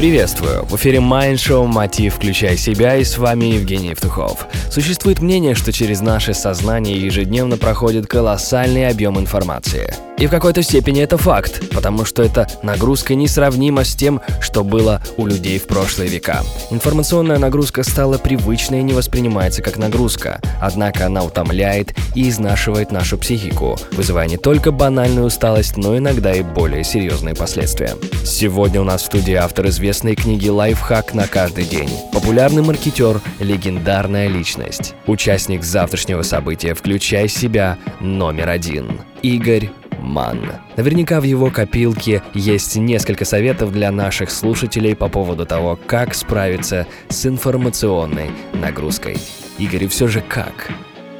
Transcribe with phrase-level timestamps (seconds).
[0.00, 0.64] Приветствую!
[0.64, 2.14] В эфире Mind Show «Мотив.
[2.14, 4.46] Включай себя» и с вами Евгений Евтухов.
[4.70, 9.94] Существует мнение, что через наше сознание ежедневно проходит колоссальный объем информации.
[10.20, 15.00] И в какой-то степени это факт, потому что эта нагрузка несравнима с тем, что было
[15.16, 16.42] у людей в прошлые века.
[16.70, 23.16] Информационная нагрузка стала привычной и не воспринимается как нагрузка, однако она утомляет и изнашивает нашу
[23.16, 27.96] психику, вызывая не только банальную усталость, но иногда и более серьезные последствия.
[28.22, 34.28] Сегодня у нас в студии автор известной книги «Лайфхак на каждый день», популярный маркетер, легендарная
[34.28, 40.52] личность, участник завтрашнего события «Включай себя» номер один, Игорь Ман.
[40.76, 46.86] Наверняка в его копилке есть несколько советов для наших слушателей по поводу того, как справиться
[47.08, 49.18] с информационной нагрузкой.
[49.58, 50.70] Игорь, все же как?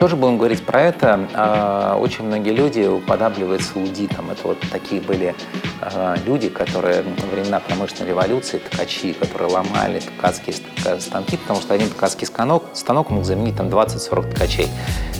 [0.01, 1.29] Тоже будем говорить про это.
[1.35, 4.31] А, очень многие люди уподабливаются лудитам.
[4.31, 5.35] Это вот такие были
[5.83, 10.57] а, люди, которые во времена промышленной революции, ткачи, которые ломали ткацкие
[10.99, 14.69] станки, потому что один ткацкий станок, станок мог заменить там 20-40 ткачей.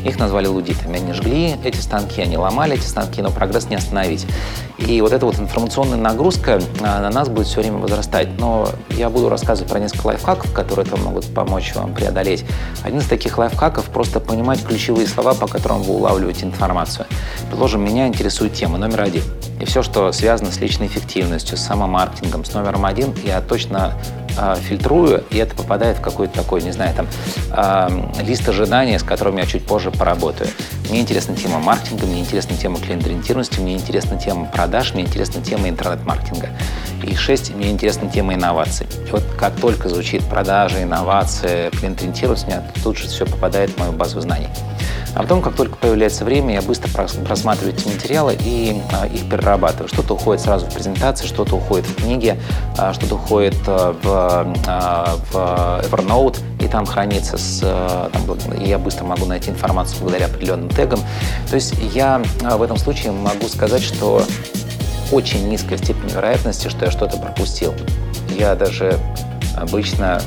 [0.05, 0.99] Их назвали лудитами.
[0.99, 4.27] Они жгли эти станки, они ломали эти станки, но прогресс не остановить.
[4.79, 8.29] И вот эта вот информационная нагрузка а, на нас будет все время возрастать.
[8.39, 12.45] Но я буду рассказывать про несколько лайфхаков, которые это могут помочь вам преодолеть.
[12.83, 17.07] Один из таких лайфхаков– просто понимать ключевые слова, по которым вы улавливаете информацию.
[17.49, 19.23] Предложим, меня интересует тема номер один.
[19.61, 23.95] И все, что связано с личной эффективностью, с самомаркетингом, с номером один, я точно
[24.37, 27.07] э, фильтрую, и это попадает в какой-то такой, не знаю, там,
[27.53, 30.51] э, лист ожидания, с которым я чуть позже поработаю.
[30.89, 35.69] Мне интересна тема маркетинга, мне интересна тема клиент-ориентированности, мне интересна тема продаж, мне интересна тема
[35.69, 36.49] интернет-маркетинга.
[37.03, 38.87] И шесть, мне интересна тема инноваций.
[39.09, 43.79] И вот как только звучит продажи, инновации, клиент-ориентированность, у меня тут же все попадает в
[43.79, 44.49] мою базу знаний.
[45.15, 49.89] А потом, как только появляется время, я быстро просматриваю эти материалы и а, их перерабатываю.
[49.89, 52.39] Что-то уходит сразу в презентации, что-то уходит в книге,
[52.79, 58.69] а, что-то уходит а, в, а, в Evernote, и там хранится, с, а, там, и
[58.69, 61.01] я быстро могу найти информацию благодаря определенным тегам.
[61.49, 64.23] То есть я а, в этом случае могу сказать, что
[65.11, 67.75] очень низкая степень вероятности, что я что-то пропустил.
[68.39, 68.99] Я даже
[69.57, 70.23] обычно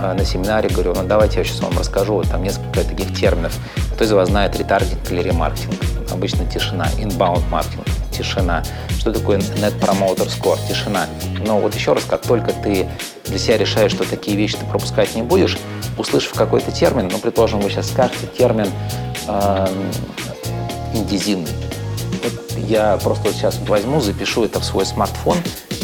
[0.00, 3.56] на семинаре говорю, ну давайте я сейчас вам расскажу, вот там несколько таких терминов.
[3.94, 5.74] Кто из вас знает ретаргетинг или ремаркетинг?
[6.10, 6.86] Обычно тишина.
[6.98, 8.62] Inbound маркетинг– тишина.
[8.98, 10.58] Что такое Net Promoter Score?
[10.68, 11.06] Тишина.
[11.46, 12.88] Но вот еще раз, как только ты
[13.26, 15.58] для себя решаешь, что такие вещи ты пропускать не будешь,
[15.98, 18.68] услышав какой-то термин, ну, предположим, вы сейчас скажете термин
[19.28, 19.66] э,
[20.94, 21.50] индизинный.
[22.56, 25.36] Я просто вот сейчас возьму, запишу это в свой смартфон,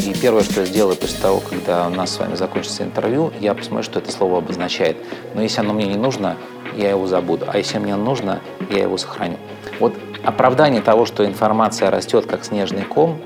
[0.05, 3.53] и первое, что я сделаю после того, когда у нас с вами закончится интервью, я
[3.53, 4.97] посмотрю, что это слово обозначает.
[5.35, 6.37] Но если оно мне не нужно,
[6.75, 7.45] я его забуду.
[7.47, 9.37] А если мне нужно, я его сохраню.
[9.79, 13.21] Вот оправдание того, что информация растет как снежный ком,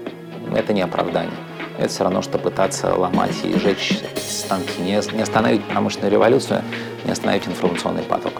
[0.55, 1.31] это не оправдание.
[1.77, 4.81] Это все равно, что пытаться ломать и сжечь станки.
[4.81, 6.63] Не остановить промышленную революцию,
[7.05, 8.33] не остановить информационный поток.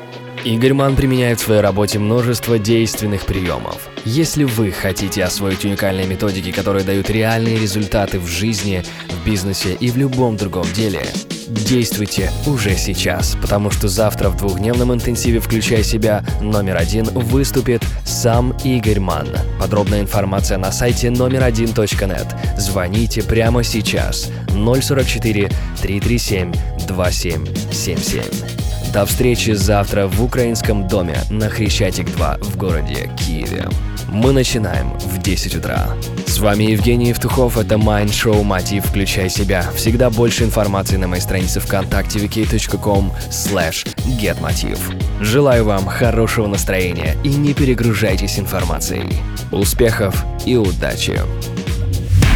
[0.44, 3.88] Игорь Ман применяет в своей работе множество действенных приемов.
[4.04, 9.90] Если вы хотите освоить уникальные методики, которые дают реальные результаты в жизни, в бизнесе и
[9.90, 11.02] в любом другом деле,
[11.48, 18.53] действуйте уже сейчас, потому что завтра в двухдневном интенсиве «Включай себя» номер один выступит сам
[18.66, 19.30] Игорь Ман.
[19.62, 22.36] Подробная информация на сайте номер один .нет.
[22.58, 25.50] Звоните прямо сейчас 044
[25.82, 26.53] 337
[26.86, 28.62] 2777.
[28.94, 33.68] До встречи завтра в Украинском доме на Хрещатик 2 в городе Киеве.
[34.08, 35.88] Мы начинаем в 10 утра.
[36.28, 39.66] С вами Евгений Евтухов, это Mind Show Мотив Включай себя.
[39.76, 43.88] Всегда больше информации на моей странице ВКонтакте vk.com slash
[44.22, 44.78] getmotiv.
[45.20, 49.12] Желаю вам хорошего настроения и не перегружайтесь информацией.
[49.52, 51.20] Успехов и удачи!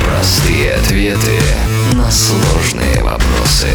[0.04, 1.40] Простые ответы
[1.94, 3.67] на сложные вопросы.